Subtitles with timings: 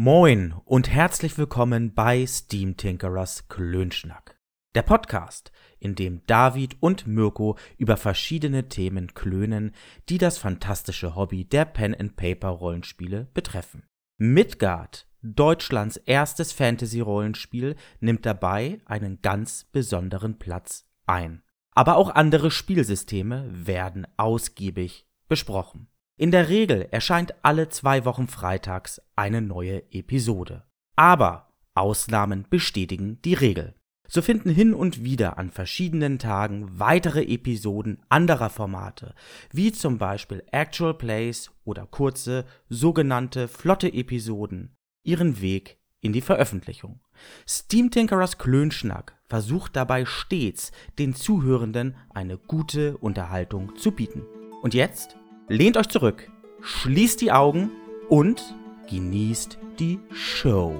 [0.00, 4.38] Moin und herzlich willkommen bei Steam Tinkerers Klönschnack.
[4.76, 9.72] Der Podcast, in dem David und Mirko über verschiedene Themen klönen,
[10.08, 13.88] die das fantastische Hobby der Pen-and-Paper-Rollenspiele betreffen.
[14.18, 21.42] Midgard, Deutschlands erstes Fantasy-Rollenspiel, nimmt dabei einen ganz besonderen Platz ein.
[21.72, 25.88] Aber auch andere Spielsysteme werden ausgiebig besprochen.
[26.18, 30.64] In der Regel erscheint alle zwei Wochen freitags eine neue Episode.
[30.96, 33.76] Aber Ausnahmen bestätigen die Regel.
[34.08, 39.14] So finden hin und wieder an verschiedenen Tagen weitere Episoden anderer Formate,
[39.52, 47.00] wie zum Beispiel Actual Plays oder kurze, sogenannte flotte Episoden, ihren Weg in die Veröffentlichung.
[47.46, 54.24] Steam Tinkerers Klönschnack versucht dabei stets, den Zuhörenden eine gute Unterhaltung zu bieten.
[54.62, 55.17] Und jetzt
[55.48, 56.30] lehnt euch zurück,
[56.60, 57.70] schließt die Augen
[58.08, 58.54] und
[58.88, 60.74] genießt die Show.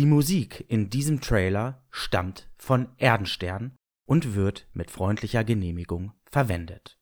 [0.00, 3.76] Die Musik in diesem Trailer stammt von Erdenstern
[4.06, 6.98] und wird mit freundlicher Genehmigung verwendet